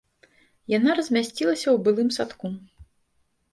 Яна 0.77 0.95
размясцілася 1.01 1.65
ў 1.71 1.77
былым 1.89 2.09
садку. 2.19 2.53